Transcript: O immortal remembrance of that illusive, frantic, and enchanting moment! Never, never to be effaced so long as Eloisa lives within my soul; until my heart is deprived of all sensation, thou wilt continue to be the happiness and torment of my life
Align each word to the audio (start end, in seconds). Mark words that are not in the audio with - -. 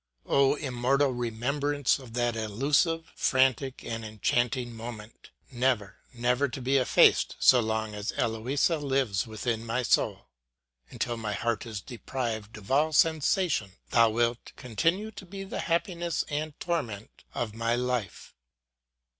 O 0.25 0.55
immortal 0.55 1.11
remembrance 1.11 1.99
of 1.99 2.13
that 2.15 2.35
illusive, 2.35 3.11
frantic, 3.15 3.83
and 3.83 4.03
enchanting 4.03 4.75
moment! 4.75 5.29
Never, 5.51 5.97
never 6.11 6.49
to 6.49 6.59
be 6.59 6.77
effaced 6.77 7.35
so 7.39 7.59
long 7.59 7.93
as 7.93 8.11
Eloisa 8.17 8.77
lives 8.79 9.27
within 9.27 9.63
my 9.63 9.83
soul; 9.83 10.25
until 10.89 11.17
my 11.17 11.33
heart 11.33 11.67
is 11.67 11.81
deprived 11.81 12.57
of 12.57 12.71
all 12.71 12.91
sensation, 12.93 13.73
thou 13.91 14.09
wilt 14.09 14.53
continue 14.55 15.11
to 15.11 15.23
be 15.23 15.43
the 15.43 15.59
happiness 15.69 16.25
and 16.29 16.59
torment 16.59 17.23
of 17.35 17.53
my 17.53 17.75
life 17.75 18.33